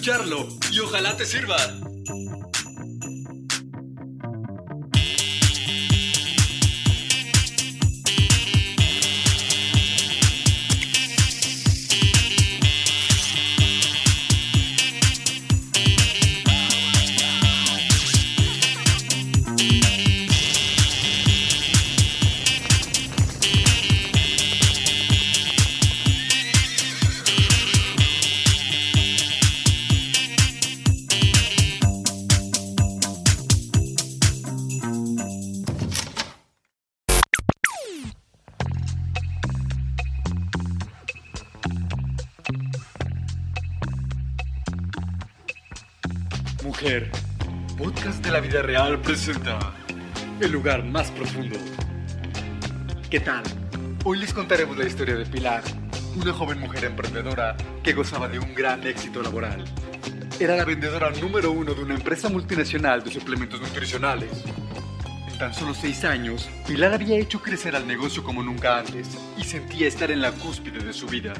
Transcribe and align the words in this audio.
Escucharlo 0.00 0.48
y 0.72 0.78
ojalá 0.78 1.14
te 1.14 1.26
sirva. 1.26 1.58
Mujer, 46.80 47.10
podcast 47.76 48.24
de 48.24 48.30
la 48.30 48.40
vida 48.40 48.62
real 48.62 48.98
presenta 49.02 49.58
el 50.40 50.50
lugar 50.50 50.82
más 50.82 51.10
profundo. 51.10 51.58
¿Qué 53.10 53.20
tal? 53.20 53.42
Hoy 54.02 54.18
les 54.18 54.32
contaremos 54.32 54.78
la 54.78 54.86
historia 54.86 55.14
de 55.14 55.26
Pilar, 55.26 55.62
una 56.16 56.32
joven 56.32 56.58
mujer 56.58 56.84
emprendedora 56.84 57.54
que 57.82 57.92
gozaba 57.92 58.28
de 58.28 58.38
un 58.38 58.54
gran 58.54 58.86
éxito 58.86 59.22
laboral. 59.22 59.62
Era 60.38 60.56
la 60.56 60.64
vendedora 60.64 61.10
número 61.10 61.52
uno 61.52 61.74
de 61.74 61.82
una 61.82 61.96
empresa 61.96 62.30
multinacional 62.30 63.04
de 63.04 63.10
suplementos 63.10 63.60
nutricionales. 63.60 64.30
En 65.30 65.38
tan 65.38 65.52
solo 65.52 65.74
seis 65.74 66.02
años, 66.06 66.48
Pilar 66.66 66.94
había 66.94 67.18
hecho 67.18 67.42
crecer 67.42 67.76
al 67.76 67.86
negocio 67.86 68.24
como 68.24 68.42
nunca 68.42 68.78
antes 68.78 69.06
y 69.36 69.44
sentía 69.44 69.86
estar 69.86 70.10
en 70.10 70.22
la 70.22 70.32
cúspide 70.32 70.82
de 70.82 70.94
su 70.94 71.06
vida. 71.08 71.34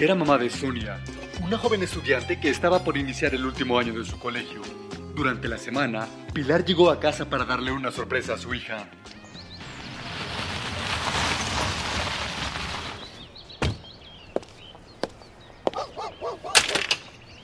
Era 0.00 0.14
mamá 0.14 0.38
de 0.38 0.48
Sonia, 0.48 1.00
una 1.42 1.58
joven 1.58 1.82
estudiante 1.82 2.38
que 2.38 2.50
estaba 2.50 2.84
por 2.84 2.96
iniciar 2.96 3.34
el 3.34 3.44
último 3.44 3.80
año 3.80 3.92
de 3.98 4.04
su 4.04 4.16
colegio. 4.16 4.62
Durante 5.16 5.48
la 5.48 5.58
semana, 5.58 6.06
Pilar 6.32 6.64
llegó 6.64 6.92
a 6.92 7.00
casa 7.00 7.28
para 7.28 7.44
darle 7.44 7.72
una 7.72 7.90
sorpresa 7.90 8.34
a 8.34 8.38
su 8.38 8.54
hija. 8.54 8.88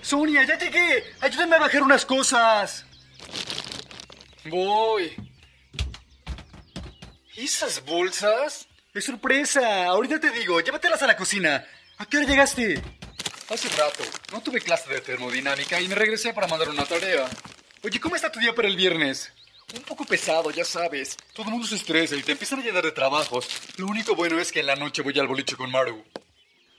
Sonia, 0.00 0.44
ya 0.44 0.56
llegué. 0.56 1.02
Ayúdame 1.22 1.56
a 1.56 1.58
bajar 1.58 1.82
unas 1.82 2.06
cosas. 2.06 2.86
Voy. 4.44 5.10
¿Y 7.34 7.46
esas 7.46 7.84
bolsas? 7.84 8.68
Es 8.94 9.06
sorpresa. 9.06 9.86
Ahorita 9.86 10.20
te 10.20 10.30
digo, 10.30 10.60
llévatelas 10.60 11.02
a 11.02 11.08
la 11.08 11.16
cocina. 11.16 11.64
¿A 11.98 12.06
qué 12.06 12.16
hora 12.16 12.26
llegaste? 12.26 12.82
Hace 13.48 13.68
rato. 13.76 14.04
No 14.32 14.40
tuve 14.42 14.60
clase 14.60 14.92
de 14.92 15.00
termodinámica 15.00 15.80
y 15.80 15.86
me 15.86 15.94
regresé 15.94 16.32
para 16.32 16.48
mandar 16.48 16.68
una 16.68 16.84
tarea. 16.84 17.28
Oye, 17.82 18.00
¿cómo 18.00 18.16
está 18.16 18.32
tu 18.32 18.40
día 18.40 18.54
para 18.54 18.68
el 18.68 18.76
viernes? 18.76 19.32
Un 19.76 19.82
poco 19.82 20.04
pesado, 20.04 20.50
ya 20.50 20.64
sabes. 20.64 21.16
Todo 21.34 21.46
el 21.46 21.52
mundo 21.52 21.66
se 21.66 21.76
estresa 21.76 22.16
y 22.16 22.22
te 22.22 22.32
empiezan 22.32 22.60
a 22.60 22.62
llenar 22.62 22.82
de 22.84 22.92
trabajos. 22.92 23.48
Lo 23.76 23.86
único 23.86 24.14
bueno 24.14 24.40
es 24.40 24.50
que 24.50 24.60
en 24.60 24.66
la 24.66 24.76
noche 24.76 25.02
voy 25.02 25.18
al 25.18 25.28
boliche 25.28 25.56
con 25.56 25.70
Maru. 25.70 26.04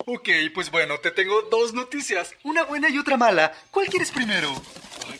Ok, 0.06 0.30
pues 0.54 0.70
bueno, 0.70 1.00
te 1.00 1.12
tengo 1.12 1.44
dos 1.44 1.74
noticias. 1.74 2.34
Una 2.44 2.64
buena 2.64 2.90
y 2.90 2.98
otra 2.98 3.18
mala. 3.18 3.54
¿Cuál 3.72 3.88
quieres 3.88 4.12
primero? 4.12 4.54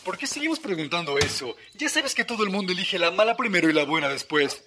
¿por 0.04 0.18
qué 0.18 0.26
seguimos 0.26 0.60
preguntando 0.60 1.18
eso? 1.18 1.56
Ya 1.74 1.88
sabes 1.88 2.14
que 2.14 2.24
todo 2.24 2.44
el 2.44 2.50
mundo 2.50 2.72
elige 2.72 2.98
la 2.98 3.10
mala 3.10 3.36
primero 3.36 3.68
y 3.68 3.72
la 3.72 3.84
buena 3.84 4.08
después. 4.08 4.64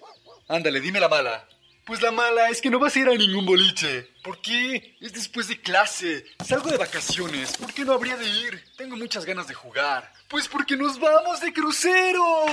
Ándale, 0.48 0.80
dime 0.80 1.00
la 1.00 1.08
mala. 1.08 1.48
Pues 1.84 2.02
la 2.02 2.12
mala 2.12 2.50
es 2.50 2.60
que 2.60 2.70
no 2.70 2.78
vas 2.78 2.94
a 2.94 2.98
ir 3.00 3.08
a 3.08 3.14
ningún 3.14 3.46
boliche. 3.46 4.08
¿Por 4.22 4.40
qué? 4.40 4.96
Es 5.00 5.12
después 5.12 5.48
de 5.48 5.60
clase. 5.60 6.24
Salgo 6.46 6.70
de 6.70 6.76
vacaciones. 6.76 7.56
¿Por 7.56 7.72
qué 7.72 7.84
no 7.84 7.92
habría 7.92 8.16
de 8.16 8.28
ir? 8.28 8.64
Tengo 8.76 8.96
muchas 8.96 9.24
ganas 9.24 9.48
de 9.48 9.54
jugar. 9.54 10.12
Pues 10.28 10.46
porque 10.46 10.76
nos 10.76 11.00
vamos 11.00 11.40
de 11.40 11.52
crucero. 11.52 12.44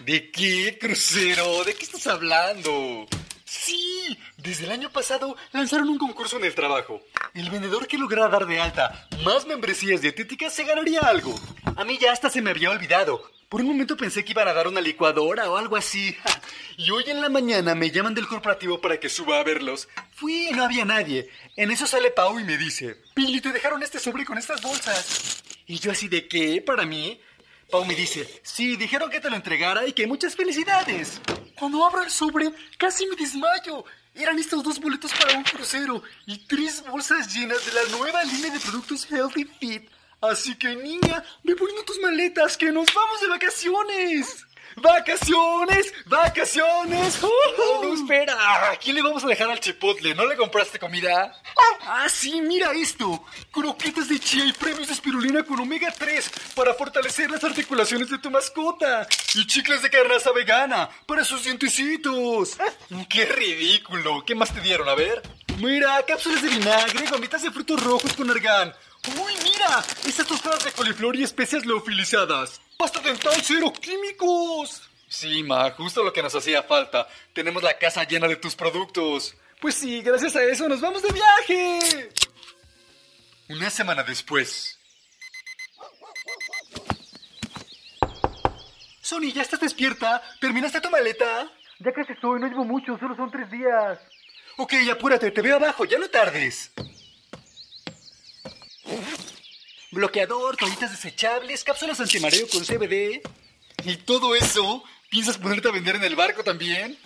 ¿De 0.00 0.30
qué 0.30 0.78
crucero? 0.80 1.62
¿De 1.64 1.74
qué 1.74 1.84
estás 1.84 2.06
hablando? 2.06 3.06
Sí, 3.50 4.16
desde 4.36 4.66
el 4.66 4.70
año 4.70 4.92
pasado 4.92 5.36
lanzaron 5.50 5.88
un 5.88 5.98
concurso 5.98 6.36
en 6.36 6.44
el 6.44 6.54
trabajo. 6.54 7.00
El 7.34 7.50
vendedor 7.50 7.88
que 7.88 7.98
lograra 7.98 8.28
dar 8.28 8.46
de 8.46 8.60
alta 8.60 9.08
más 9.24 9.44
membresías 9.44 10.00
dietéticas 10.00 10.54
se 10.54 10.62
ganaría 10.62 11.00
algo. 11.00 11.34
A 11.74 11.84
mí 11.84 11.98
ya 12.00 12.12
hasta 12.12 12.30
se 12.30 12.42
me 12.42 12.50
había 12.50 12.70
olvidado. 12.70 13.28
Por 13.48 13.62
un 13.62 13.66
momento 13.66 13.96
pensé 13.96 14.24
que 14.24 14.30
iban 14.30 14.46
a 14.46 14.52
dar 14.52 14.68
una 14.68 14.80
licuadora 14.80 15.50
o 15.50 15.56
algo 15.56 15.76
así. 15.76 16.16
Y 16.76 16.92
hoy 16.92 17.04
en 17.08 17.20
la 17.20 17.28
mañana 17.28 17.74
me 17.74 17.90
llaman 17.90 18.14
del 18.14 18.28
corporativo 18.28 18.80
para 18.80 19.00
que 19.00 19.08
suba 19.08 19.40
a 19.40 19.44
verlos. 19.44 19.88
Fui 20.14 20.48
y 20.48 20.52
no 20.52 20.64
había 20.64 20.84
nadie. 20.84 21.28
En 21.56 21.72
eso 21.72 21.88
sale 21.88 22.12
Pau 22.12 22.38
y 22.38 22.44
me 22.44 22.56
dice, 22.56 23.02
Pili, 23.14 23.40
te 23.40 23.52
dejaron 23.52 23.82
este 23.82 23.98
sobre 23.98 24.24
con 24.24 24.38
estas 24.38 24.62
bolsas. 24.62 25.42
Y 25.66 25.80
yo 25.80 25.90
así 25.90 26.06
de 26.06 26.28
qué, 26.28 26.62
para 26.62 26.86
mí. 26.86 27.20
Pau 27.68 27.84
me 27.84 27.96
dice, 27.96 28.40
sí, 28.44 28.76
dijeron 28.76 29.10
que 29.10 29.20
te 29.20 29.28
lo 29.28 29.36
entregara 29.36 29.86
y 29.86 29.92
que 29.92 30.06
muchas 30.06 30.36
felicidades. 30.36 31.20
Cuando 31.60 31.84
abro 31.84 32.02
el 32.02 32.10
sobre, 32.10 32.50
casi 32.78 33.06
me 33.06 33.16
desmayo. 33.16 33.84
Eran 34.14 34.38
estos 34.38 34.62
dos 34.62 34.80
boletos 34.80 35.12
para 35.12 35.36
un 35.36 35.44
crucero 35.44 36.02
y 36.24 36.38
tres 36.46 36.82
bolsas 36.88 37.34
llenas 37.34 37.58
de 37.66 37.72
la 37.72 37.98
nueva 37.98 38.24
línea 38.24 38.50
de 38.50 38.58
productos 38.58 39.04
Healthy 39.04 39.44
Fit. 39.44 39.90
Así 40.22 40.54
que 40.54 40.74
niña, 40.74 41.22
ve 41.44 41.54
poniendo 41.54 41.84
tus 41.84 42.00
maletas 42.00 42.56
que 42.56 42.72
nos 42.72 42.86
vamos 42.94 43.20
de 43.20 43.28
vacaciones. 43.28 44.46
¡Vacaciones! 44.76 45.92
¡Vacaciones! 46.06 47.22
¡Uh! 47.22 47.82
No, 47.82 47.94
espera. 47.94 48.70
¿A 48.70 48.76
quién 48.76 48.96
le 48.96 49.02
vamos 49.02 49.24
a 49.24 49.26
dejar 49.26 49.50
al 49.50 49.60
chipotle? 49.60 50.14
¿No 50.14 50.26
le 50.26 50.36
compraste 50.36 50.78
comida? 50.78 51.34
Ah, 51.86 52.08
sí, 52.08 52.40
mira 52.40 52.72
esto. 52.72 53.24
Croquetas 53.50 54.08
de 54.08 54.18
chía 54.18 54.44
y 54.46 54.52
premios 54.52 54.88
de 54.88 54.94
espirulina 54.94 55.42
con 55.42 55.60
omega 55.60 55.92
3 55.96 56.30
para 56.54 56.74
fortalecer 56.74 57.30
las 57.30 57.42
articulaciones 57.42 58.10
de 58.10 58.18
tu 58.18 58.30
mascota. 58.30 59.06
Y 59.34 59.46
chicles 59.46 59.82
de 59.82 59.90
carnaza 59.90 60.32
vegana 60.32 60.88
para 61.06 61.24
sus 61.24 61.44
dientecitos. 61.44 62.56
¡Qué 63.08 63.26
ridículo! 63.26 64.24
¿Qué 64.24 64.34
más 64.34 64.54
te 64.54 64.60
dieron? 64.60 64.88
A 64.88 64.94
ver. 64.94 65.22
Mira, 65.58 66.02
cápsulas 66.06 66.42
de 66.42 66.48
vinagre, 66.48 67.06
gomitas 67.10 67.42
de 67.42 67.50
frutos 67.50 67.82
rojos 67.82 68.12
con 68.14 68.30
argán. 68.30 68.72
¡Uy, 69.20 69.32
mira! 69.42 69.84
Estas 70.06 70.26
tostadas 70.26 70.64
de 70.64 70.72
coliflor 70.72 71.16
y 71.16 71.22
especias 71.22 71.66
leofilizadas. 71.66 72.60
¡Pasta 72.80 73.00
dental 73.00 73.34
cero 73.42 73.70
químicos! 73.78 74.88
Sí, 75.06 75.42
Ma, 75.42 75.70
justo 75.72 76.02
lo 76.02 76.14
que 76.14 76.22
nos 76.22 76.34
hacía 76.34 76.62
falta. 76.62 77.06
Tenemos 77.34 77.62
la 77.62 77.76
casa 77.76 78.04
llena 78.04 78.26
de 78.26 78.36
tus 78.36 78.56
productos. 78.56 79.36
Pues 79.60 79.74
sí, 79.74 80.00
gracias 80.00 80.34
a 80.34 80.42
eso 80.44 80.66
nos 80.66 80.80
vamos 80.80 81.02
de 81.02 81.12
viaje. 81.12 82.08
Una 83.50 83.68
semana 83.68 84.02
después. 84.02 84.78
Sony, 89.02 89.30
¿ya 89.34 89.42
estás 89.42 89.60
despierta? 89.60 90.22
¿Terminaste 90.40 90.80
tu 90.80 90.88
maleta? 90.88 91.52
Ya 91.80 91.92
casi 91.92 92.14
estoy, 92.14 92.40
no 92.40 92.46
llevo 92.46 92.64
mucho, 92.64 92.96
solo 92.98 93.14
son 93.14 93.30
tres 93.30 93.50
días. 93.50 93.98
Ok, 94.56 94.72
apúrate, 94.90 95.30
te 95.30 95.42
veo 95.42 95.56
abajo, 95.56 95.84
ya 95.84 95.98
no 95.98 96.08
tardes. 96.08 96.72
Bloqueador, 99.92 100.56
toallitas 100.56 100.92
desechables, 100.92 101.64
cápsulas 101.64 102.00
antimareo 102.00 102.46
con 102.48 102.64
CBD. 102.64 103.20
¿Y 103.84 103.96
todo 103.96 104.34
eso? 104.34 104.84
¿Piensas 105.10 105.38
ponerte 105.38 105.68
a 105.68 105.72
vender 105.72 105.96
en 105.96 106.04
el 106.04 106.14
barco 106.14 106.44
también? 106.44 106.96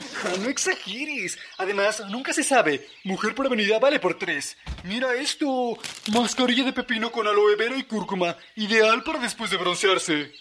No 0.40 0.50
exageres. 0.50 1.38
Además, 1.56 2.02
nunca 2.10 2.34
se 2.34 2.44
sabe. 2.44 2.86
Mujer 3.04 3.34
prevenida 3.34 3.78
vale 3.78 3.98
por 3.98 4.18
tres. 4.18 4.58
Mira 4.82 5.14
esto. 5.14 5.78
Mascarilla 6.12 6.64
de 6.64 6.74
pepino 6.74 7.10
con 7.10 7.26
aloe 7.26 7.56
vera 7.56 7.76
y 7.78 7.84
cúrcuma. 7.84 8.36
Ideal 8.56 9.02
para 9.02 9.20
después 9.20 9.50
de 9.50 9.56
broncearse. 9.56 10.32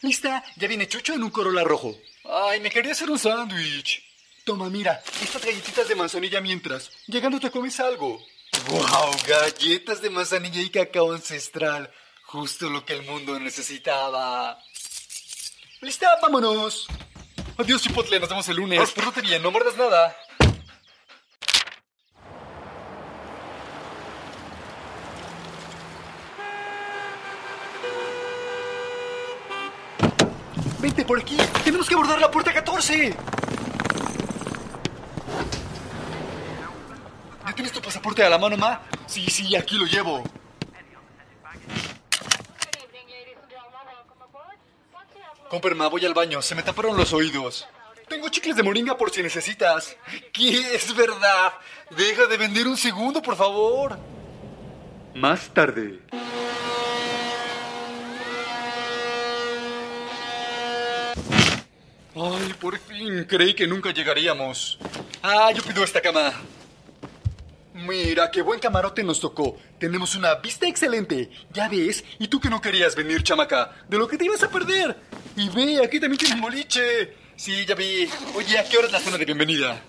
Lista. 0.00 0.42
Ya 0.56 0.68
viene 0.68 0.88
Chucho 0.88 1.12
en 1.12 1.22
un 1.22 1.30
Corolla 1.30 1.64
rojo. 1.64 1.94
Ay, 2.24 2.60
me 2.60 2.70
quería 2.70 2.92
hacer 2.92 3.10
un 3.10 3.18
sándwich. 3.18 4.02
Toma, 4.44 4.70
mira. 4.70 5.02
Estas 5.22 5.44
galletitas 5.44 5.86
de 5.86 5.94
manzanilla 5.94 6.40
mientras. 6.40 6.90
Llegando 7.06 7.38
te 7.38 7.50
comes 7.50 7.78
algo. 7.80 8.24
¡Wow! 8.68 9.10
Galletas 9.26 10.00
de 10.00 10.10
manzanilla 10.10 10.60
y 10.60 10.70
cacao 10.70 11.12
ancestral. 11.12 11.92
Justo 12.26 12.70
lo 12.70 12.84
que 12.84 12.94
el 12.94 13.02
mundo 13.02 13.38
necesitaba. 13.38 14.58
¡Lista! 15.80 16.08
¡Vámonos! 16.22 16.86
Adiós, 17.56 17.82
Chipotle. 17.82 18.18
Nos 18.18 18.28
vemos 18.28 18.48
el 18.48 18.56
lunes. 18.56 18.90
Pórtate 18.90 19.20
bien, 19.20 19.42
no 19.42 19.50
muerdas 19.50 19.76
nada. 19.76 20.16
Vente 30.80 31.04
por 31.04 31.20
aquí. 31.20 31.36
Tenemos 31.64 31.88
que 31.88 31.94
abordar 31.94 32.20
la 32.20 32.30
puerta 32.30 32.52
14. 32.52 33.16
¿Ya 37.46 37.54
tienes 37.54 37.72
tu 37.72 37.80
pasaporte 37.94 38.24
a 38.24 38.28
la 38.28 38.38
mano, 38.38 38.56
ma? 38.56 38.80
Sí, 39.06 39.24
sí, 39.30 39.54
aquí 39.54 39.78
lo 39.78 39.86
llevo. 39.86 40.24
Comperma, 45.48 45.86
voy 45.86 46.04
al 46.04 46.12
baño. 46.12 46.42
Se 46.42 46.56
me 46.56 46.64
taparon 46.64 46.96
los 46.96 47.12
oídos. 47.12 47.68
Tengo 48.08 48.28
chicles 48.30 48.56
de 48.56 48.64
moringa 48.64 48.96
por 48.96 49.12
si 49.12 49.22
necesitas. 49.22 49.96
¿Qué? 50.32 50.74
Es 50.74 50.92
verdad. 50.96 51.52
Deja 51.90 52.26
de 52.26 52.36
vender 52.36 52.66
un 52.66 52.76
segundo, 52.76 53.22
por 53.22 53.36
favor. 53.36 53.96
Más 55.14 55.48
tarde. 55.50 56.00
Ay, 62.16 62.54
por 62.60 62.76
fin. 62.76 63.24
Creí 63.24 63.54
que 63.54 63.68
nunca 63.68 63.92
llegaríamos. 63.92 64.80
Ah, 65.22 65.52
yo 65.52 65.62
pido 65.62 65.84
esta 65.84 66.00
cama. 66.00 66.32
Mira, 67.74 68.30
qué 68.30 68.40
buen 68.40 68.60
camarote 68.60 69.02
nos 69.02 69.18
tocó. 69.18 69.56
Tenemos 69.80 70.14
una 70.14 70.36
vista 70.36 70.68
excelente. 70.68 71.28
Ya 71.52 71.68
ves, 71.68 72.04
y 72.20 72.28
tú 72.28 72.40
que 72.40 72.48
no 72.48 72.60
querías 72.60 72.94
venir, 72.94 73.24
chamaca, 73.24 73.72
de 73.88 73.98
lo 73.98 74.06
que 74.06 74.16
te 74.16 74.26
ibas 74.26 74.44
a 74.44 74.48
perder. 74.48 74.96
Y 75.34 75.48
ve, 75.48 75.84
aquí 75.84 75.98
también 75.98 76.18
tienes 76.18 76.40
boliche. 76.40 77.16
Sí, 77.34 77.66
ya 77.66 77.74
vi. 77.74 78.08
Oye, 78.36 78.58
¿a 78.60 78.64
qué 78.64 78.78
hora 78.78 78.86
es 78.86 78.92
la 78.92 79.00
cena 79.00 79.18
de 79.18 79.24
bienvenida? 79.24 79.82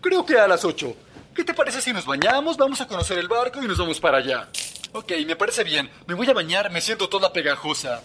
Creo 0.00 0.24
que 0.24 0.38
a 0.38 0.46
las 0.46 0.64
8. 0.64 0.96
¿Qué 1.34 1.42
te 1.42 1.54
parece 1.54 1.80
si 1.80 1.92
nos 1.92 2.06
bañamos, 2.06 2.56
vamos 2.56 2.80
a 2.80 2.86
conocer 2.86 3.18
el 3.18 3.26
barco 3.26 3.60
y 3.60 3.66
nos 3.66 3.78
vamos 3.78 3.98
para 3.98 4.18
allá? 4.18 4.48
Ok, 4.92 5.10
me 5.26 5.34
parece 5.34 5.64
bien. 5.64 5.90
Me 6.06 6.14
voy 6.14 6.30
a 6.30 6.34
bañar, 6.34 6.70
me 6.70 6.80
siento 6.80 7.08
toda 7.08 7.32
pegajosa. 7.32 8.00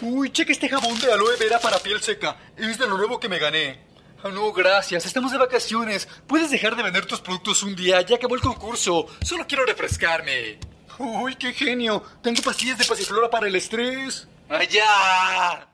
Uy, 0.00 0.30
cheque 0.30 0.52
este 0.52 0.70
jabón 0.70 0.98
de 1.00 1.12
aloe 1.12 1.36
vera 1.38 1.58
para 1.58 1.78
piel 1.80 2.00
seca. 2.00 2.38
Es 2.56 2.78
de 2.78 2.86
lo 2.86 2.96
nuevo 2.96 3.20
que 3.20 3.28
me 3.28 3.38
gané. 3.38 3.80
Ah, 4.26 4.30
no, 4.30 4.50
gracias. 4.54 5.04
Estamos 5.04 5.32
de 5.32 5.38
vacaciones. 5.38 6.08
Puedes 6.26 6.50
dejar 6.50 6.74
de 6.76 6.82
vender 6.82 7.04
tus 7.04 7.20
productos 7.20 7.62
un 7.62 7.76
día. 7.76 8.00
Ya 8.00 8.16
acabó 8.16 8.34
el 8.34 8.40
concurso. 8.40 9.06
Solo 9.22 9.46
quiero 9.46 9.66
refrescarme. 9.66 10.58
Uy, 10.98 11.36
qué 11.36 11.52
genio. 11.52 12.02
Tengo 12.22 12.40
pastillas 12.40 12.78
de 12.78 12.86
pasiflora 12.86 13.28
para 13.28 13.48
el 13.48 13.54
estrés. 13.54 14.26
¡Allá! 14.48 15.68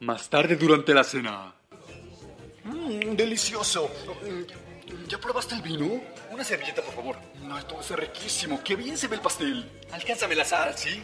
Más 0.00 0.26
tarde 0.30 0.56
durante 0.56 0.94
la 0.94 1.04
cena. 1.04 1.54
Mmm, 2.64 3.14
delicioso. 3.14 3.90
¿Ya 5.08 5.18
probaste 5.18 5.54
el 5.56 5.60
vino? 5.60 6.00
Una 6.30 6.44
servilleta, 6.44 6.80
por 6.80 6.94
favor. 6.94 7.18
No, 7.42 7.58
esto 7.58 7.78
es 7.78 7.90
riquísimo. 7.90 8.62
Qué 8.64 8.74
bien 8.74 8.96
se 8.96 9.06
ve 9.08 9.16
el 9.16 9.22
pastel. 9.22 9.70
Alcánzame 9.92 10.34
la 10.34 10.46
sal, 10.46 10.78
¿sí? 10.78 11.02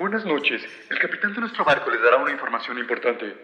Buenas 0.00 0.24
noches. 0.24 0.62
El 0.88 0.98
capitán 0.98 1.34
de 1.34 1.40
nuestro 1.40 1.62
barco 1.62 1.90
les 1.90 2.00
dará 2.00 2.16
una 2.16 2.32
información 2.32 2.78
importante. 2.78 3.36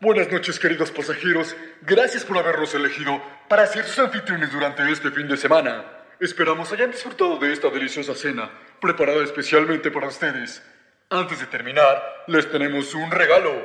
Buenas 0.00 0.32
noches, 0.32 0.58
queridos 0.58 0.90
pasajeros. 0.90 1.54
Gracias 1.82 2.24
por 2.24 2.36
habernos 2.36 2.74
elegido 2.74 3.22
para 3.48 3.64
ser 3.68 3.84
sus 3.84 4.00
anfitriones 4.00 4.50
durante 4.50 4.82
este 4.90 5.12
fin 5.12 5.28
de 5.28 5.36
semana. 5.36 5.84
Esperamos 6.18 6.72
hayan 6.72 6.90
disfrutado 6.90 7.36
de 7.36 7.52
esta 7.52 7.70
deliciosa 7.70 8.16
cena, 8.16 8.50
preparada 8.80 9.22
especialmente 9.22 9.92
para 9.92 10.08
ustedes. 10.08 10.60
Antes 11.08 11.38
de 11.38 11.46
terminar, 11.46 12.02
les 12.26 12.50
tenemos 12.50 12.92
un 12.94 13.12
regalo. 13.12 13.64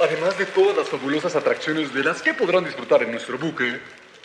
Además 0.00 0.36
de 0.36 0.46
todas 0.46 0.76
las 0.76 0.88
fabulosas 0.88 1.36
atracciones 1.36 1.94
de 1.94 2.02
las 2.02 2.22
que 2.22 2.34
podrán 2.34 2.64
disfrutar 2.64 3.04
en 3.04 3.12
nuestro 3.12 3.38
buque, 3.38 3.80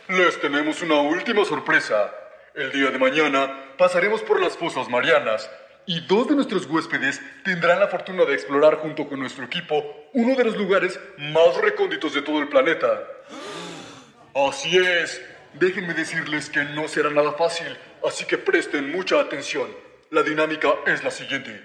les 0.08 0.42
tenemos 0.42 0.82
una 0.82 1.02
última 1.02 1.46
sorpresa. 1.46 2.12
El 2.56 2.72
día 2.72 2.92
de 2.92 3.00
mañana 3.00 3.76
pasaremos 3.80 4.22
por 4.22 4.40
las 4.40 4.56
fosas 4.56 4.88
marianas 4.88 5.50
y 5.88 6.02
dos 6.02 6.28
de 6.28 6.36
nuestros 6.36 6.68
huéspedes 6.68 7.20
tendrán 7.44 7.80
la 7.80 7.88
fortuna 7.88 8.26
de 8.26 8.36
explorar 8.36 8.76
junto 8.76 9.10
con 9.10 9.20
nuestro 9.20 9.44
equipo 9.44 9.84
uno 10.14 10.36
de 10.36 10.44
los 10.44 10.56
lugares 10.56 11.00
más 11.18 11.58
recónditos 11.58 12.14
de 12.14 12.22
todo 12.22 12.38
el 12.40 12.50
planeta. 12.50 13.08
Así 14.36 14.78
es, 14.78 15.20
déjenme 15.56 15.96
decirles 15.96 16.52
que 16.52 16.64
no 16.64 16.88
será 16.88 17.10
nada 17.10 17.32
fácil, 17.32 17.76
así 18.06 18.26
que 18.26 18.38
presten 18.38 18.92
mucha 18.92 19.20
atención. 19.20 19.68
La 20.12 20.22
dinámica 20.22 20.76
es 20.86 21.04
la 21.04 21.10
siguiente. 21.10 21.60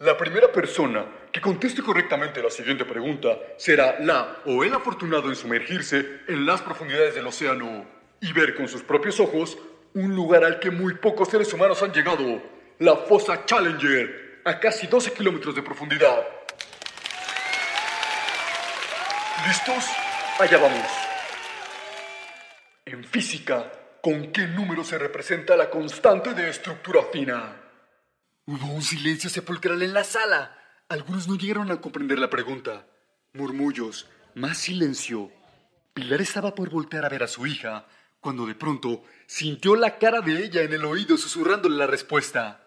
La 0.00 0.18
primera 0.18 0.52
persona 0.52 1.06
que 1.32 1.40
conteste 1.40 1.80
correctamente 1.80 2.42
la 2.42 2.50
siguiente 2.50 2.84
pregunta 2.84 3.38
será 3.56 3.98
la 4.00 4.36
o 4.44 4.64
el 4.64 4.74
afortunado 4.74 5.30
en 5.30 5.36
sumergirse 5.36 6.20
en 6.28 6.44
las 6.44 6.60
profundidades 6.60 7.14
del 7.14 7.26
océano 7.26 7.86
y 8.20 8.34
ver 8.34 8.54
con 8.54 8.68
sus 8.68 8.82
propios 8.82 9.18
ojos 9.18 9.56
un 9.94 10.14
lugar 10.14 10.44
al 10.44 10.60
que 10.60 10.70
muy 10.70 10.94
pocos 10.94 11.28
seres 11.28 11.52
humanos 11.52 11.82
han 11.82 11.92
llegado, 11.92 12.42
la 12.78 12.96
fosa 12.96 13.44
Challenger, 13.44 14.40
a 14.44 14.58
casi 14.58 14.86
12 14.86 15.12
kilómetros 15.12 15.54
de 15.54 15.62
profundidad. 15.62 16.26
¿Listos? 19.46 19.84
Allá 20.38 20.58
vamos. 20.58 20.86
En 22.84 23.04
física, 23.04 23.70
¿con 24.02 24.32
qué 24.32 24.46
número 24.46 24.84
se 24.84 24.98
representa 24.98 25.56
la 25.56 25.70
constante 25.70 26.34
de 26.34 26.50
estructura 26.50 27.02
fina? 27.12 27.56
Hubo 28.46 28.72
un 28.72 28.82
silencio 28.82 29.30
sepulcral 29.30 29.82
en 29.82 29.94
la 29.94 30.04
sala. 30.04 30.56
Algunos 30.88 31.28
no 31.28 31.36
llegaron 31.36 31.70
a 31.70 31.80
comprender 31.80 32.18
la 32.18 32.30
pregunta. 32.30 32.86
Murmullos, 33.32 34.08
más 34.34 34.58
silencio. 34.58 35.30
Pilar 35.94 36.20
estaba 36.20 36.54
por 36.54 36.70
voltear 36.70 37.04
a 37.04 37.08
ver 37.08 37.22
a 37.22 37.28
su 37.28 37.46
hija, 37.46 37.86
cuando 38.20 38.46
de 38.46 38.54
pronto 38.54 39.02
sintió 39.26 39.76
la 39.76 39.98
cara 39.98 40.20
de 40.20 40.44
ella 40.44 40.62
en 40.62 40.72
el 40.72 40.84
oído 40.84 41.16
susurrándole 41.16 41.76
la 41.76 41.86
respuesta. 41.86 42.66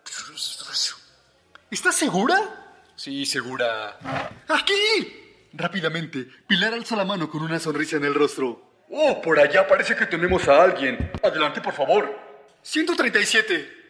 ¿Estás 1.70 1.96
segura? 1.96 2.82
Sí, 2.96 3.26
segura. 3.26 3.98
¡Aquí! 4.48 5.50
Rápidamente, 5.54 6.28
Pilar 6.48 6.74
alzó 6.74 6.96
la 6.96 7.06
mano 7.06 7.30
con 7.30 7.44
una 7.44 7.60
sonrisa 7.60 7.98
en 7.98 8.06
el 8.06 8.16
rostro. 8.16 8.84
Oh, 8.90 9.22
por 9.22 9.40
allá 9.40 9.68
parece 9.68 9.96
que 9.96 10.06
tenemos 10.06 10.48
a 10.48 10.64
alguien. 10.64 11.12
Adelante, 11.24 11.62
por 11.62 11.74
favor. 11.74 12.10
137. 12.62 13.84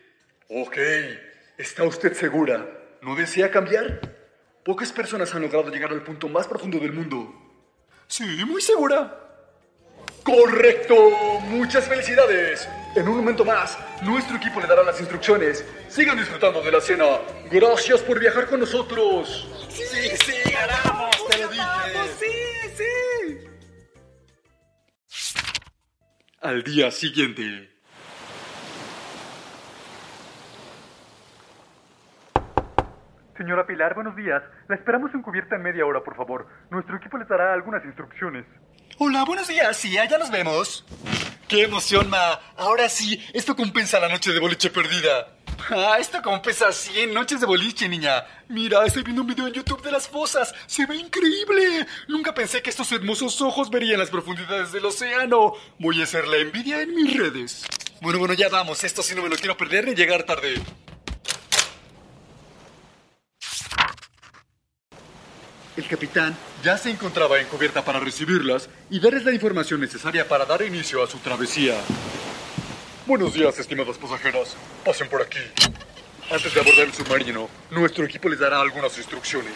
Ok. 0.49 0.77
¿Está 1.57 1.83
usted 1.83 2.13
segura? 2.13 2.65
¿No 3.01 3.15
desea 3.15 3.51
cambiar? 3.51 3.99
Pocas 4.63 4.91
personas 4.91 5.33
han 5.35 5.41
logrado 5.41 5.69
llegar 5.69 5.91
al 5.91 6.03
punto 6.03 6.29
más 6.29 6.47
profundo 6.47 6.79
del 6.79 6.93
mundo. 6.93 7.33
Sí, 8.07 8.23
muy 8.45 8.61
segura. 8.61 9.32
Correcto. 10.23 11.39
Muchas 11.49 11.87
felicidades. 11.87 12.69
En 12.95 13.07
un 13.07 13.17
momento 13.17 13.43
más, 13.43 13.77
nuestro 14.03 14.37
equipo 14.37 14.59
le 14.61 14.67
dará 14.67 14.83
las 14.83 14.99
instrucciones. 14.99 15.65
Sigan 15.89 16.17
disfrutando 16.17 16.61
de 16.61 16.71
la 16.71 16.79
cena. 16.79 17.05
Gracias 17.51 18.01
por 18.01 18.19
viajar 18.19 18.47
con 18.47 18.59
nosotros. 18.59 19.49
Sí, 19.69 19.83
sí, 20.23 20.51
ganamos, 20.51 21.27
te 21.27 21.37
lo 21.39 21.49
dije. 21.49 21.63
Sí, 22.19 22.27
sí. 22.75 22.83
Al 26.41 26.63
día 26.63 26.91
siguiente. 26.91 27.69
Señora 33.37 33.65
Pilar, 33.65 33.95
buenos 33.95 34.15
días. 34.15 34.43
La 34.67 34.75
esperamos 34.75 35.13
en 35.13 35.21
cubierta 35.21 35.55
en 35.55 35.63
media 35.63 35.85
hora, 35.85 36.01
por 36.03 36.15
favor. 36.15 36.47
Nuestro 36.69 36.95
equipo 36.95 37.17
les 37.17 37.27
dará 37.27 37.53
algunas 37.53 37.83
instrucciones. 37.83 38.45
Hola, 38.99 39.23
buenos 39.23 39.47
días. 39.47 39.75
Sí, 39.75 39.97
allá 39.97 40.19
nos 40.19 40.29
vemos. 40.29 40.85
¡Qué 41.47 41.63
emoción, 41.63 42.11
Ma! 42.11 42.39
Ahora 42.55 42.87
sí, 42.89 43.19
esto 43.33 43.55
compensa 43.55 43.99
la 43.99 44.07
noche 44.07 44.31
de 44.31 44.39
boliche 44.39 44.69
perdida. 44.69 45.35
Ah, 45.71 45.97
esto 45.99 46.21
compensa 46.21 46.71
100 46.71 47.11
noches 47.11 47.39
de 47.39 47.47
boliche, 47.47 47.89
niña. 47.89 48.23
Mira, 48.49 48.85
estoy 48.85 49.01
viendo 49.01 49.23
un 49.23 49.27
video 49.27 49.47
en 49.47 49.53
YouTube 49.53 49.81
de 49.81 49.91
las 49.91 50.07
fosas. 50.07 50.53
Se 50.67 50.85
ve 50.85 50.95
increíble. 50.95 51.87
Nunca 52.07 52.35
pensé 52.35 52.61
que 52.61 52.69
estos 52.69 52.91
hermosos 52.91 53.41
ojos 53.41 53.71
verían 53.71 53.99
las 53.99 54.11
profundidades 54.11 54.71
del 54.71 54.85
océano. 54.85 55.53
Voy 55.79 55.99
a 55.99 56.03
hacer 56.03 56.27
la 56.27 56.37
envidia 56.37 56.81
en 56.81 56.93
mis 56.93 57.17
redes. 57.17 57.65
Bueno, 58.01 58.19
bueno, 58.19 58.35
ya 58.35 58.49
vamos. 58.49 58.83
Esto 58.83 59.01
sí 59.01 59.15
no 59.15 59.23
me 59.23 59.29
lo 59.29 59.37
quiero 59.37 59.57
perder 59.57 59.87
ni 59.87 59.95
llegar 59.95 60.23
tarde. 60.23 60.61
El 65.75 65.87
capitán 65.87 66.37
ya 66.63 66.77
se 66.77 66.91
encontraba 66.91 67.39
en 67.39 67.47
cubierta 67.47 67.83
para 67.83 67.99
recibirlas 67.99 68.69
y 68.91 68.99
darles 68.99 69.25
la 69.25 69.33
información 69.33 69.81
necesaria 69.81 70.27
para 70.27 70.45
dar 70.45 70.61
inicio 70.61 71.03
a 71.03 71.07
su 71.07 71.17
travesía. 71.17 71.75
Buenos 73.07 73.33
días, 73.33 73.57
estimadas 73.57 73.97
pasajeras. 73.97 74.55
Pasen 74.85 75.09
por 75.09 75.23
aquí. 75.23 75.39
Antes 76.29 76.53
de 76.53 76.59
abordar 76.61 76.85
el 76.85 76.93
submarino, 76.93 77.49
nuestro 77.71 78.05
equipo 78.05 78.29
les 78.29 78.39
dará 78.39 78.61
algunas 78.61 78.95
instrucciones. 78.99 79.53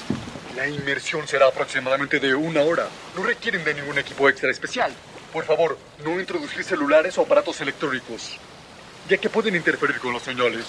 La 0.56 0.68
inmersión 0.68 1.28
será 1.28 1.50
aproximadamente 1.50 2.20
de 2.20 2.34
una 2.34 2.62
hora. 2.62 2.88
No 3.16 3.22
requieren 3.22 3.64
de 3.64 3.76
ningún 3.76 4.00
equipo 4.00 4.28
extra 4.28 4.50
especial. 4.50 4.92
Por 5.32 5.46
favor, 5.46 5.78
no 6.04 6.20
introducir 6.20 6.64
celulares 6.64 7.16
o 7.20 7.22
aparatos 7.22 7.62
electrónicos, 7.62 8.40
ya 9.08 9.18
que 9.18 9.30
pueden 9.30 9.56
interferir 9.56 10.00
con 10.00 10.14
las 10.14 10.24
señales. 10.24 10.66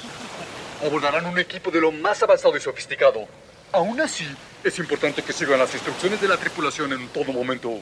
Abordarán 0.84 1.24
un 1.24 1.38
equipo 1.38 1.70
de 1.70 1.80
lo 1.80 1.90
más 1.90 2.22
avanzado 2.22 2.54
y 2.54 2.60
sofisticado. 2.60 3.26
Aún 3.72 4.00
así, 4.00 4.26
es 4.64 4.78
importante 4.78 5.22
que 5.22 5.32
sigan 5.32 5.58
las 5.58 5.72
instrucciones 5.74 6.20
de 6.20 6.28
la 6.28 6.36
tripulación 6.36 6.92
en 6.92 7.08
todo 7.08 7.32
momento. 7.32 7.80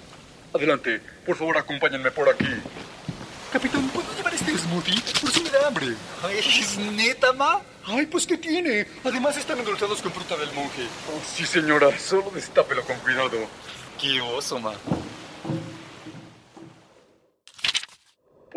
Adelante, 0.53 1.01
por 1.25 1.37
favor, 1.37 1.59
acompáñenme 1.59 2.11
por 2.11 2.29
aquí. 2.29 2.47
Capitán, 3.53 3.89
¿puedo 3.89 4.07
llevar 4.17 4.35
este 4.35 4.57
smoothie? 4.59 5.01
Por 5.21 5.31
si 5.31 5.43
me 5.43 5.51
da 5.51 5.69
hambre. 5.69 5.95
Ay, 6.23 6.39
¿Es 6.39 6.77
neta, 6.79 7.33
ma? 7.33 7.61
Ay, 7.87 8.07
pues 8.07 8.27
¿qué 8.27 8.37
tiene? 8.37 8.87
Además 9.05 9.37
están 9.37 9.59
endulzados 9.59 10.03
con 10.03 10.13
fruta 10.13 10.37
del 10.37 10.53
monje. 10.53 10.83
Oh, 11.09 11.21
sí, 11.25 11.47
señora, 11.47 11.97
solo 11.99 12.31
destápelo 12.35 12.83
con 12.85 12.99
cuidado. 12.99 13.47
Qué 14.01 14.21
oso, 14.21 14.59
ma. 14.59 14.75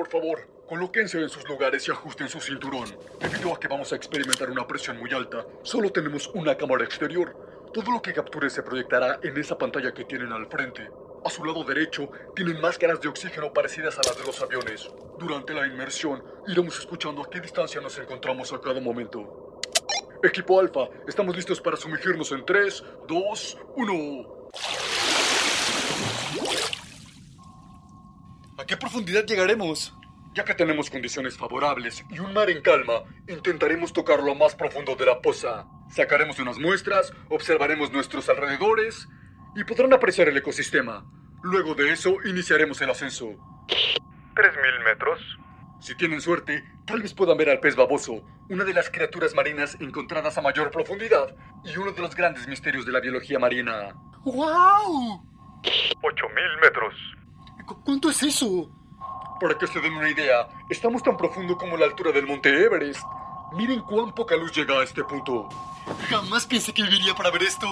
Por 0.10 0.22
favor, 0.22 0.48
colóquense 0.68 1.22
en 1.22 1.30
sus 1.30 1.48
lugares 1.48 1.88
y 1.88 1.92
ajusten 1.92 2.28
su 2.28 2.42
cinturón. 2.42 2.98
Debido 3.20 3.54
a 3.54 3.60
que 3.60 3.68
vamos 3.68 3.94
a 3.94 3.96
experimentar 3.96 4.50
una 4.50 4.66
presión 4.66 4.98
muy 4.98 5.14
alta, 5.14 5.46
solo 5.62 5.92
tenemos 5.92 6.32
una 6.34 6.56
cámara 6.58 6.84
exterior. 6.84 7.36
Todo 7.72 7.92
lo 7.92 8.02
que 8.02 8.12
capture 8.12 8.50
se 8.50 8.64
proyectará 8.64 9.20
en 9.22 9.38
esa 9.38 9.56
pantalla 9.56 9.94
que 9.94 10.06
tienen 10.06 10.32
al 10.32 10.48
frente. 10.48 10.90
A 11.24 11.30
su 11.30 11.46
lado 11.46 11.64
derecho 11.64 12.10
tienen 12.36 12.60
máscaras 12.60 13.00
de 13.02 13.08
oxígeno 13.08 13.54
parecidas 13.54 14.00
a 14.00 14.02
las 14.08 14.18
de 14.18 14.26
los 14.26 14.42
aviones. 14.42 14.90
Durante 15.20 15.54
la 15.54 15.68
inmersión 15.68 16.24
iremos 16.48 16.80
escuchando 16.80 17.22
a 17.22 17.30
qué 17.30 17.40
distancia 17.40 17.80
nos 17.80 18.00
encontramos 18.00 18.52
a 18.52 18.60
cada 18.60 18.82
momento. 18.82 19.60
Equipo 20.24 20.60
Alfa, 20.60 20.90
estamos 21.08 21.36
listos 21.36 21.62
para 21.62 21.78
sumergirnos 21.78 22.32
en 22.32 22.44
3, 22.44 22.84
2, 23.08 23.58
1. 23.76 24.50
¿A 28.58 28.66
qué 28.66 28.76
profundidad 28.76 29.24
llegaremos? 29.24 29.94
Ya 30.40 30.46
que 30.46 30.54
tenemos 30.54 30.90
condiciones 30.90 31.36
favorables 31.38 32.06
y 32.10 32.20
un 32.20 32.32
mar 32.34 32.50
en 32.50 32.62
calma, 32.62 33.04
intentaremos 33.28 33.92
tocar 33.92 34.24
lo 34.24 34.36
más 34.36 34.56
profundo 34.56 34.96
de 34.96 35.06
la 35.06 35.20
poza. 35.22 35.66
Sacaremos 35.90 36.40
unas 36.40 36.58
muestras, 36.58 37.12
observaremos 37.28 37.92
nuestros 37.92 38.30
alrededores 38.30 39.10
y 39.58 39.66
podrán 39.66 39.92
apreciar 39.92 40.30
el 40.30 40.38
ecosistema. 40.38 41.04
Luego 41.44 41.76
de 41.76 41.92
eso, 41.92 42.16
iniciaremos 42.24 42.80
el 42.80 42.90
ascenso. 42.90 43.26
¿3.000 43.68 44.86
metros? 44.86 45.20
Si 45.82 45.94
tienen 45.96 46.22
suerte, 46.22 46.64
tal 46.86 47.02
vez 47.02 47.14
puedan 47.14 47.36
ver 47.36 47.50
al 47.50 47.60
pez 47.60 47.76
baboso, 47.76 48.24
una 48.48 48.64
de 48.64 48.74
las 48.74 48.90
criaturas 48.90 49.36
marinas 49.36 49.76
encontradas 49.82 50.38
a 50.38 50.42
mayor 50.42 50.72
profundidad 50.72 51.36
y 51.66 51.76
uno 51.76 51.92
de 51.92 52.02
los 52.02 52.16
grandes 52.16 52.48
misterios 52.48 52.86
de 52.86 52.94
la 52.94 53.02
biología 53.02 53.40
marina. 53.40 53.94
¡Wow! 54.24 55.22
¿8.000 56.02 56.62
metros? 56.62 56.96
¿Cu- 57.66 57.84
¿Cuánto 57.84 58.10
es 58.10 58.24
eso? 58.24 58.72
Para 59.40 59.58
que 59.58 59.68
se 59.68 59.80
den 59.80 59.94
una 59.94 60.10
idea, 60.10 60.48
estamos 60.68 61.02
tan 61.02 61.16
profundo 61.16 61.58
como 61.58 61.78
la 61.78 61.86
altura 61.86 62.12
del 62.12 62.28
monte 62.28 62.50
Everest. 62.50 63.02
Miren 63.54 63.82
cuán 63.82 64.12
poca 64.12 64.36
luz 64.36 64.52
llega 64.52 64.80
a 64.80 64.84
este 64.84 65.04
punto. 65.04 65.48
Jamás 66.10 66.46
pensé 66.46 66.74
que 66.74 66.84
viviría 66.84 67.16
para 67.16 67.32
ver 67.32 67.44
esto. 67.44 67.68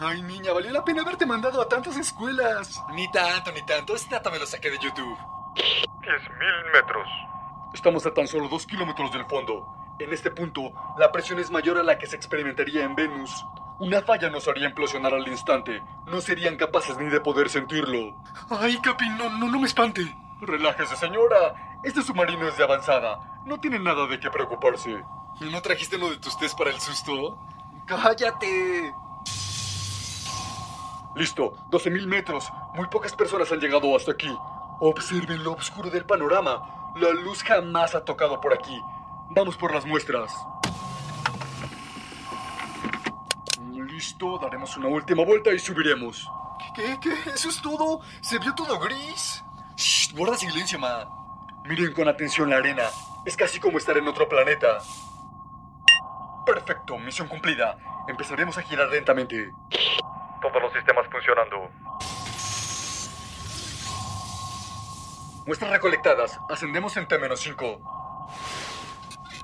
Ay, 0.00 0.22
niña, 0.22 0.52
valió 0.52 0.72
la 0.72 0.84
pena 0.84 1.02
haberte 1.02 1.24
mandado 1.24 1.62
a 1.62 1.68
tantas 1.68 1.96
escuelas. 1.96 2.82
Ni 2.94 3.10
tanto, 3.12 3.52
ni 3.52 3.64
tanto. 3.64 3.94
Dato 4.10 4.30
me 4.30 4.38
lo 4.40 4.46
saqué 4.46 4.70
de 4.70 4.78
YouTube. 4.78 5.16
10.000 6.02 6.72
metros. 6.72 7.08
Estamos 7.72 8.04
a 8.06 8.12
tan 8.12 8.26
solo 8.26 8.48
dos 8.48 8.66
kilómetros 8.66 9.12
del 9.12 9.24
fondo. 9.26 9.66
En 10.00 10.12
este 10.12 10.32
punto, 10.32 10.72
la 10.98 11.12
presión 11.12 11.38
es 11.38 11.50
mayor 11.50 11.78
a 11.78 11.84
la 11.84 11.96
que 11.96 12.06
se 12.06 12.16
experimentaría 12.16 12.82
en 12.84 12.96
Venus. 12.96 13.30
Una 13.78 14.02
falla 14.02 14.30
nos 14.30 14.48
haría 14.48 14.68
implosionar 14.68 15.14
al 15.14 15.26
instante. 15.28 15.80
No 16.06 16.20
serían 16.20 16.56
capaces 16.56 16.96
ni 16.98 17.08
de 17.08 17.20
poder 17.20 17.48
sentirlo. 17.48 18.16
Ay, 18.50 18.78
Capi, 18.82 19.08
no, 19.10 19.30
no, 19.30 19.48
no 19.48 19.60
me 19.60 19.66
espante. 19.66 20.02
Relájese, 20.46 20.96
señora. 20.96 21.80
Este 21.82 22.02
submarino 22.02 22.46
es 22.48 22.56
de 22.56 22.64
avanzada. 22.64 23.42
No 23.46 23.58
tiene 23.58 23.78
nada 23.78 24.06
de 24.06 24.20
qué 24.20 24.30
preocuparse. 24.30 25.02
¿No 25.40 25.60
trajiste 25.62 25.96
uno 25.96 26.10
de 26.10 26.18
tus 26.18 26.38
test 26.38 26.56
para 26.56 26.70
el 26.70 26.80
susto? 26.80 27.38
¡Cállate! 27.86 28.94
Listo, 31.16 31.54
12.000 31.70 32.06
metros. 32.06 32.50
Muy 32.74 32.86
pocas 32.88 33.14
personas 33.14 33.50
han 33.52 33.60
llegado 33.60 33.94
hasta 33.96 34.12
aquí. 34.12 34.34
Observen 34.80 35.44
lo 35.44 35.52
oscuro 35.52 35.90
del 35.90 36.04
panorama. 36.04 36.92
La 36.96 37.10
luz 37.10 37.42
jamás 37.42 37.94
ha 37.94 38.04
tocado 38.04 38.40
por 38.40 38.52
aquí. 38.52 38.80
Vamos 39.30 39.56
por 39.56 39.72
las 39.72 39.84
muestras. 39.86 40.32
Listo, 43.72 44.38
daremos 44.38 44.76
una 44.76 44.88
última 44.88 45.24
vuelta 45.24 45.52
y 45.52 45.58
subiremos. 45.58 46.28
¿Qué? 46.74 46.98
¿Qué? 47.00 47.30
¿Eso 47.30 47.48
es 47.48 47.62
todo? 47.62 48.00
¿Se 48.20 48.38
vio 48.38 48.54
todo 48.54 48.78
gris? 48.80 49.44
Shh, 49.76 50.14
guarda 50.14 50.36
silencio, 50.36 50.78
ma. 50.78 51.08
Miren 51.64 51.92
con 51.92 52.08
atención 52.08 52.50
la 52.50 52.56
arena. 52.56 52.84
Es 53.24 53.36
casi 53.36 53.58
como 53.58 53.78
estar 53.78 53.96
en 53.96 54.06
otro 54.06 54.28
planeta. 54.28 54.78
Perfecto, 56.44 56.98
misión 56.98 57.26
cumplida. 57.26 57.76
Empezaremos 58.06 58.58
a 58.58 58.62
girar 58.62 58.88
lentamente. 58.88 59.50
Todos 60.42 60.62
los 60.62 60.72
sistemas 60.72 61.06
funcionando. 61.10 61.70
Muestras 65.46 65.70
recolectadas. 65.70 66.38
Ascendemos 66.48 66.96
en 66.96 67.08
T-5. 67.08 67.80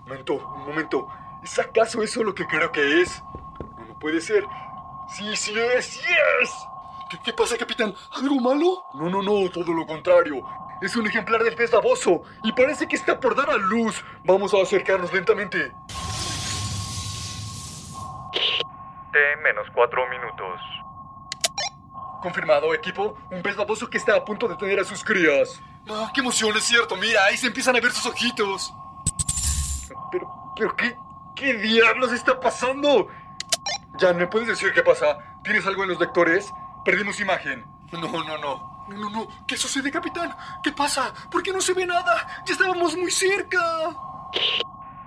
Momento, 0.02 0.34
un 0.34 0.66
momento. 0.66 1.08
¿Es 1.42 1.58
acaso 1.58 2.02
eso 2.02 2.22
lo 2.22 2.34
que 2.34 2.46
creo 2.46 2.70
que 2.70 3.00
es? 3.00 3.22
No, 3.78 3.86
no 3.86 3.98
puede 3.98 4.20
ser. 4.20 4.44
Sí, 5.08 5.36
sí 5.36 5.58
es, 5.58 5.84
sí 5.86 6.00
es. 6.42 6.50
¿Qué, 7.10 7.18
qué 7.24 7.32
pasa, 7.32 7.56
capitán? 7.58 7.92
¿Algo 8.12 8.36
malo? 8.36 8.84
No, 8.94 9.10
no, 9.10 9.20
no, 9.20 9.50
todo 9.50 9.72
lo 9.72 9.84
contrario. 9.84 10.46
Es 10.80 10.94
un 10.94 11.06
ejemplar 11.06 11.42
del 11.42 11.56
pez 11.56 11.72
baboso 11.72 12.22
y 12.44 12.52
parece 12.52 12.86
que 12.86 12.94
está 12.94 13.18
por 13.18 13.34
dar 13.34 13.50
a 13.50 13.56
luz. 13.56 14.02
Vamos 14.24 14.54
a 14.54 14.62
acercarnos 14.62 15.12
lentamente. 15.12 15.72
T 19.12 19.36
menos 19.42 19.66
4 19.74 20.08
minutos. 20.08 20.60
Confirmado, 22.22 22.72
equipo. 22.74 23.18
Un 23.30 23.42
pez 23.42 23.56
baboso 23.56 23.90
que 23.90 23.98
está 23.98 24.14
a 24.14 24.24
punto 24.24 24.46
de 24.46 24.54
tener 24.56 24.78
a 24.78 24.84
sus 24.84 25.02
crías. 25.02 25.60
Ah, 25.88 26.10
qué 26.14 26.20
emoción, 26.20 26.56
es 26.56 26.64
cierto. 26.64 26.96
Mira, 26.96 27.24
ahí 27.24 27.36
se 27.36 27.48
empiezan 27.48 27.74
a 27.76 27.80
ver 27.80 27.90
sus 27.90 28.06
ojitos. 28.06 28.72
Pero, 30.12 30.52
pero, 30.54 30.76
¿qué, 30.76 30.96
qué 31.34 31.54
diablos 31.54 32.12
está 32.12 32.38
pasando? 32.38 33.08
Jan, 33.98 34.16
¿me 34.16 34.28
puedes 34.28 34.46
decir 34.46 34.72
qué 34.72 34.82
pasa? 34.82 35.18
¿Tienes 35.42 35.66
algo 35.66 35.82
en 35.82 35.88
los 35.88 35.98
lectores? 35.98 36.52
Perdimos 36.84 37.20
imagen. 37.20 37.64
No, 37.92 38.00
no, 38.00 38.38
no. 38.38 38.70
No, 38.88 38.96
no, 38.96 39.10
no. 39.10 39.46
¿Qué 39.46 39.56
sucede, 39.56 39.90
capitán? 39.90 40.34
¿Qué 40.62 40.72
pasa? 40.72 41.12
¿Por 41.30 41.42
qué 41.42 41.52
no 41.52 41.60
se 41.60 41.74
ve 41.74 41.86
nada? 41.86 42.42
Ya 42.46 42.54
estábamos 42.54 42.96
muy 42.96 43.10
cerca. 43.10 43.60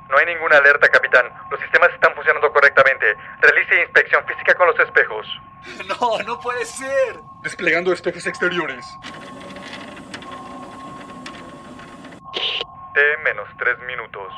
No 0.10 0.18
hay 0.18 0.25
ninguna 0.25 0.58
alerta, 0.58 0.88
capitán. 0.89 1.25
Los 1.50 1.60
sistemas 1.60 1.89
están 1.94 2.13
funcionando 2.13 2.51
correctamente. 2.51 3.15
Realice 3.42 3.82
inspección 3.82 4.24
física 4.25 4.53
con 4.56 4.68
los 4.68 4.80
espejos. 4.80 5.27
No, 5.88 6.20
no 6.24 6.39
puede 6.42 6.65
ser. 6.65 7.22
Desplegando 7.42 7.94
espejos 7.94 8.25
exteriores. 8.27 8.86
T 12.94 13.18
menos 13.24 13.48
3 13.58 13.80
minutos. 13.88 14.34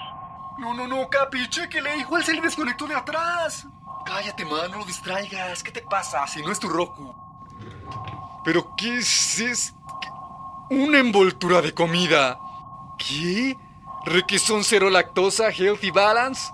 No, 0.60 0.74
no, 0.75 0.88
no, 0.88 1.10
Capi, 1.10 1.50
chéquele. 1.50 1.98
Igual 1.98 2.24
se 2.24 2.34
le 2.34 2.42
desconectó 2.42 2.86
de 2.86 2.96
atrás. 2.96 3.68
Cállate, 4.06 4.46
man, 4.46 4.70
no 4.72 4.80
lo 4.80 4.86
distraigas. 4.86 5.63
¿Qué 5.63 5.72
te 5.72 5.82
pasa? 5.82 6.25
Si 6.27 6.44
no 6.44 6.51
es 6.51 6.60
tu 6.60 6.70
Roku. 6.70 7.25
¿Pero 8.46 8.75
qué 8.78 9.00
es 9.00 9.40
esto? 9.40 9.75
Una 10.70 11.00
envoltura 11.00 11.62
de 11.62 11.74
comida. 11.74 12.40
¿Qué? 12.98 13.58
¿Requesón 14.06 14.64
cero 14.64 14.92
lactosa, 14.92 15.50
healthy 15.50 15.90
balance? 15.90 16.52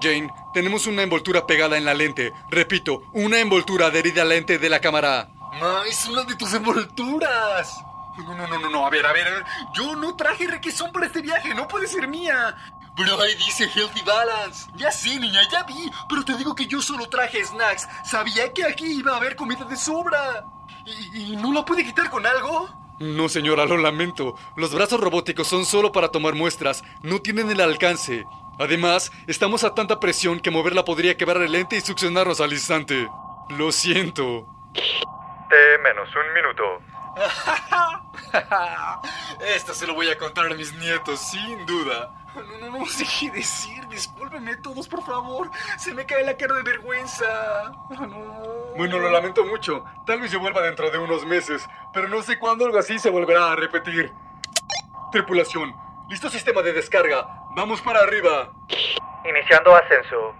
Jane, 0.00 0.30
tenemos 0.52 0.86
una 0.86 1.02
envoltura 1.02 1.46
pegada 1.46 1.78
en 1.78 1.86
la 1.86 1.94
lente. 1.94 2.32
Repito, 2.50 3.02
una 3.14 3.38
envoltura 3.38 3.86
adherida 3.86 4.22
a 4.22 4.24
la 4.26 4.34
lente 4.34 4.58
de 4.58 4.68
la 4.68 4.80
cámara. 4.80 5.30
Ma, 5.58 5.84
es 5.88 6.06
una 6.06 6.22
de 6.24 6.34
tus 6.36 6.52
envolturas. 6.52 7.74
No, 8.18 8.34
no, 8.34 8.46
no, 8.46 8.58
no, 8.58 8.68
no, 8.68 8.86
a 8.86 8.90
ver, 8.90 9.06
a 9.06 9.12
ver, 9.12 9.26
a 9.26 9.30
ver. 9.30 9.44
Yo 9.74 9.96
no 9.96 10.16
traje 10.16 10.46
requesón 10.46 10.92
para 10.92 11.06
este 11.06 11.22
viaje, 11.22 11.54
no 11.54 11.66
puede 11.66 11.86
ser 11.86 12.06
mía. 12.08 12.54
Pero 12.96 13.20
ahí 13.20 13.34
dice 13.36 13.70
Healthy 13.74 14.02
Balance. 14.02 14.70
Ya 14.76 14.90
sí, 14.90 15.18
niña, 15.18 15.40
ya 15.50 15.62
vi. 15.64 15.90
Pero 16.08 16.24
te 16.24 16.36
digo 16.36 16.54
que 16.54 16.66
yo 16.66 16.82
solo 16.82 17.08
traje 17.08 17.44
snacks. 17.44 17.88
Sabía 18.04 18.52
que 18.52 18.64
aquí 18.64 18.98
iba 18.98 19.12
a 19.12 19.16
haber 19.16 19.36
comida 19.36 19.64
de 19.64 19.76
sobra. 19.76 20.44
¿Y, 20.84 21.32
y 21.32 21.36
no 21.36 21.52
la 21.52 21.64
puede 21.64 21.84
quitar 21.84 22.10
con 22.10 22.26
algo? 22.26 22.68
No, 22.98 23.28
señora, 23.28 23.64
lo 23.64 23.78
lamento. 23.78 24.34
Los 24.56 24.74
brazos 24.74 25.00
robóticos 25.00 25.48
son 25.48 25.64
solo 25.64 25.90
para 25.90 26.08
tomar 26.08 26.34
muestras. 26.34 26.84
No 27.02 27.20
tienen 27.20 27.50
el 27.50 27.60
alcance. 27.60 28.26
Además, 28.58 29.10
estamos 29.26 29.64
a 29.64 29.74
tanta 29.74 29.98
presión 29.98 30.38
que 30.38 30.50
moverla 30.50 30.84
podría 30.84 31.16
quebrar 31.16 31.42
el 31.42 31.52
lente 31.52 31.76
y 31.76 31.80
succionarnos 31.80 32.40
al 32.40 32.52
instante. 32.52 33.08
Lo 33.48 33.72
siento. 33.72 34.46
T 34.74 35.78
menos 35.82 36.08
un 36.14 36.32
minuto. 36.32 36.62
Esto 39.54 39.74
se 39.74 39.86
lo 39.86 39.94
voy 39.94 40.08
a 40.08 40.16
contar 40.16 40.52
a 40.52 40.54
mis 40.54 40.72
nietos, 40.74 41.20
sin 41.30 41.66
duda. 41.66 42.21
No, 42.34 42.70
no, 42.70 42.78
no, 42.78 42.86
sé 42.86 43.04
qué 43.20 43.30
decir. 43.30 43.86
Discúlpenme 43.88 44.56
todos, 44.56 44.88
por 44.88 45.04
favor. 45.04 45.50
Se 45.78 45.92
me 45.94 46.06
cae 46.06 46.24
la 46.24 46.36
cara 46.36 46.56
de 46.56 46.62
vergüenza. 46.62 47.72
No. 47.90 48.74
Bueno, 48.76 48.98
lo 48.98 49.10
lamento 49.10 49.44
mucho. 49.44 49.84
Tal 50.06 50.20
vez 50.20 50.30
se 50.30 50.36
vuelva 50.36 50.62
dentro 50.62 50.90
de 50.90 50.98
unos 50.98 51.26
meses, 51.26 51.66
pero 51.92 52.08
no 52.08 52.22
sé 52.22 52.38
cuándo 52.38 52.64
algo 52.64 52.78
así 52.78 52.98
se 52.98 53.10
volverá 53.10 53.52
a 53.52 53.56
repetir. 53.56 54.12
Tripulación, 55.10 55.74
listo 56.08 56.30
sistema 56.30 56.62
de 56.62 56.72
descarga. 56.72 57.26
Vamos 57.54 57.82
para 57.82 58.00
arriba. 58.00 58.50
Iniciando 59.28 59.74
ascenso. 59.76 60.34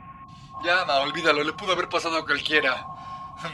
Ya, 0.65 0.85
ma, 0.87 1.01
olvídalo, 1.01 1.43
le 1.43 1.53
pudo 1.53 1.73
haber 1.73 1.89
pasado 1.89 2.17
a 2.17 2.25
cualquiera. 2.25 2.87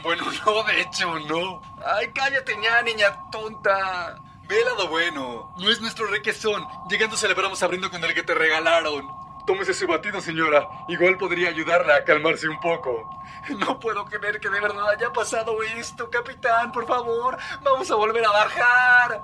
Bueno, 0.03 0.23
no, 0.45 0.63
de 0.63 0.81
hecho, 0.81 1.19
no. 1.19 1.61
Ay, 1.85 2.11
cállate 2.13 2.57
ya, 2.61 2.81
niña 2.83 3.29
tonta. 3.31 4.17
Ve 4.49 4.59
el 4.59 4.65
lado 4.65 4.87
bueno. 4.87 5.53
No 5.59 5.69
es 5.69 5.79
nuestro 5.79 6.07
requesón. 6.07 6.65
Llegando 6.89 7.15
celebramos 7.15 7.61
abriendo 7.61 7.91
con 7.91 8.03
el 8.03 8.15
que 8.15 8.23
te 8.23 8.33
regalaron. 8.33 9.07
Tómese 9.45 9.75
su 9.75 9.85
batido, 9.85 10.19
señora. 10.21 10.67
Igual 10.87 11.17
podría 11.17 11.49
ayudarla 11.49 11.97
a 11.97 12.03
calmarse 12.03 12.49
un 12.49 12.59
poco. 12.59 13.07
No 13.59 13.79
puedo 13.79 14.05
creer 14.05 14.39
que 14.39 14.49
de 14.49 14.59
verdad 14.59 14.89
haya 14.89 15.13
pasado 15.13 15.61
esto, 15.61 16.09
capitán. 16.09 16.71
Por 16.71 16.87
favor, 16.87 17.37
vamos 17.63 17.91
a 17.91 17.95
volver 17.95 18.25
a 18.25 18.31
bajar. 18.31 19.21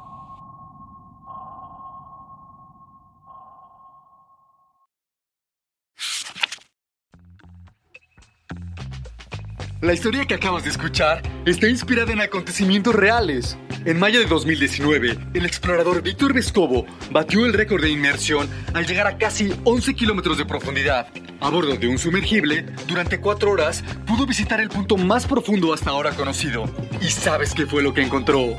La 9.82 9.94
historia 9.94 10.25
que 10.25 10.36
acabas 10.36 10.63
de 10.63 10.70
escuchar 10.70 11.22
está 11.46 11.67
inspirada 11.67 12.12
en 12.13 12.22
acontecimientos 12.22 12.94
reales. 12.94 13.58
En 13.86 14.00
mayo 14.00 14.20
de 14.20 14.25
2019, 14.25 15.15
el 15.36 15.46
explorador 15.46 16.01
Víctor 16.01 16.34
Vescovo 16.34 16.88
batió 17.12 17.46
el 17.46 17.54
récord 17.54 17.84
de 17.84 17.92
inmersión 17.92 18.50
al 18.74 18.88
llegar 18.88 19.06
a 19.06 19.20
casi 19.20 19.54
11 19.63 19.94
kilómetros 19.94 20.39
de 20.39 20.46
profundidad. 20.46 21.08
A 21.39 21.51
bordo 21.51 21.75
de 21.75 21.88
un 21.88 22.00
sumergible, 22.00 22.65
durante 22.88 23.20
cuatro 23.20 23.51
horas, 23.51 23.84
pudo 24.08 24.25
visitar 24.25 24.60
el 24.60 24.70
punto 24.70 24.98
más 24.98 25.27
profundo 25.27 25.72
hasta 25.72 25.92
ahora 25.92 26.15
conocido. 26.15 26.68
¿Y 27.00 27.10
sabes 27.10 27.54
qué 27.54 27.68
fue 27.68 27.84
lo 27.84 27.94
que 27.94 28.01
encontró? 28.01 28.56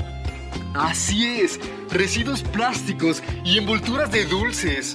Así 0.74 1.26
es, 1.26 1.58
residuos 1.90 2.44
plásticos 2.44 3.20
y 3.44 3.58
envolturas 3.58 4.12
de 4.12 4.26
dulces. 4.26 4.94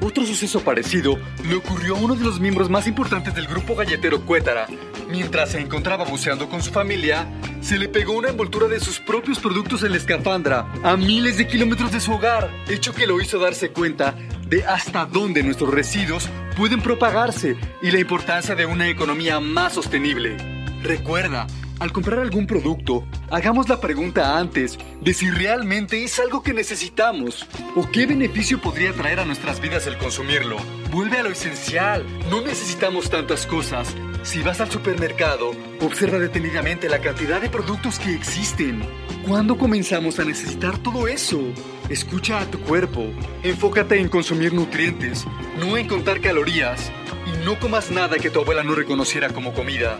Otro 0.00 0.26
suceso 0.26 0.60
parecido 0.60 1.20
le 1.48 1.54
ocurrió 1.54 1.96
a 1.96 2.00
uno 2.00 2.16
de 2.16 2.24
los 2.24 2.40
miembros 2.40 2.68
más 2.68 2.88
importantes 2.88 3.32
del 3.32 3.46
grupo 3.46 3.76
galletero 3.76 4.26
Cuétara. 4.26 4.66
Mientras 5.08 5.52
se 5.52 5.60
encontraba 5.60 6.04
buceando 6.04 6.48
con 6.50 6.62
su 6.62 6.70
familia, 6.70 7.26
se 7.62 7.78
le 7.78 7.88
pegó 7.88 8.12
una 8.12 8.28
envoltura 8.28 8.68
de 8.68 8.78
sus 8.78 9.00
propios 9.00 9.38
productos 9.38 9.82
en 9.82 9.92
la 9.92 9.96
escafandra 9.96 10.70
a 10.82 10.96
miles 10.96 11.38
de 11.38 11.46
kilómetros 11.46 11.92
de 11.92 12.00
su 12.00 12.12
hogar, 12.12 12.50
hecho 12.68 12.94
que 12.94 13.06
lo 13.06 13.18
hizo 13.20 13.38
darse 13.38 13.70
cuenta 13.70 14.14
de 14.46 14.64
hasta 14.64 15.06
dónde 15.06 15.42
nuestros 15.42 15.72
residuos 15.72 16.28
pueden 16.56 16.82
propagarse 16.82 17.56
y 17.80 17.90
la 17.90 18.00
importancia 18.00 18.54
de 18.54 18.66
una 18.66 18.88
economía 18.88 19.40
más 19.40 19.72
sostenible. 19.72 20.36
Recuerda, 20.82 21.46
al 21.80 21.92
comprar 21.92 22.18
algún 22.18 22.46
producto, 22.46 23.06
hagamos 23.30 23.68
la 23.68 23.80
pregunta 23.80 24.38
antes 24.38 24.78
de 25.00 25.14
si 25.14 25.30
realmente 25.30 26.02
es 26.02 26.18
algo 26.18 26.42
que 26.42 26.52
necesitamos 26.52 27.46
o 27.76 27.88
qué 27.90 28.06
beneficio 28.06 28.60
podría 28.60 28.92
traer 28.92 29.20
a 29.20 29.24
nuestras 29.24 29.60
vidas 29.60 29.86
el 29.86 29.96
consumirlo. 29.96 30.56
Vuelve 30.90 31.18
a 31.18 31.22
lo 31.22 31.30
esencial, 31.30 32.04
no 32.30 32.40
necesitamos 32.40 33.10
tantas 33.10 33.46
cosas. 33.46 33.94
Si 34.24 34.42
vas 34.42 34.60
al 34.60 34.70
supermercado, 34.70 35.52
observa 35.80 36.18
detenidamente 36.18 36.88
la 36.88 37.00
cantidad 37.00 37.40
de 37.40 37.48
productos 37.48 37.98
que 37.98 38.14
existen. 38.14 38.82
¿Cuándo 39.26 39.56
comenzamos 39.56 40.18
a 40.18 40.24
necesitar 40.24 40.78
todo 40.78 41.06
eso? 41.06 41.40
Escucha 41.88 42.40
a 42.40 42.46
tu 42.46 42.58
cuerpo, 42.60 43.06
enfócate 43.42 44.00
en 44.00 44.08
consumir 44.08 44.52
nutrientes, 44.52 45.26
no 45.58 45.76
en 45.76 45.86
contar 45.86 46.20
calorías 46.20 46.90
y 47.26 47.44
no 47.44 47.58
comas 47.60 47.90
nada 47.90 48.16
que 48.16 48.30
tu 48.30 48.40
abuela 48.40 48.64
no 48.64 48.74
reconociera 48.74 49.28
como 49.28 49.54
comida 49.54 49.98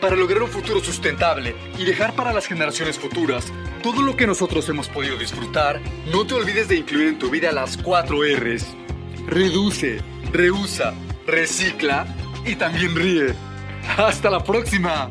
para 0.00 0.16
lograr 0.16 0.42
un 0.42 0.48
futuro 0.48 0.80
sustentable 0.80 1.54
y 1.78 1.84
dejar 1.84 2.14
para 2.14 2.32
las 2.32 2.46
generaciones 2.46 2.98
futuras 2.98 3.52
todo 3.82 4.02
lo 4.02 4.16
que 4.16 4.26
nosotros 4.26 4.68
hemos 4.68 4.88
podido 4.88 5.16
disfrutar, 5.16 5.80
no 6.12 6.26
te 6.26 6.34
olvides 6.34 6.68
de 6.68 6.76
incluir 6.76 7.08
en 7.08 7.18
tu 7.18 7.30
vida 7.30 7.50
las 7.52 7.76
4 7.78 8.18
R's. 8.36 8.66
Reduce, 9.26 10.00
reusa, 10.32 10.94
recicla 11.26 12.06
y 12.44 12.56
también 12.56 12.94
ríe. 12.94 13.34
Hasta 13.96 14.30
la 14.30 14.44
próxima. 14.44 15.10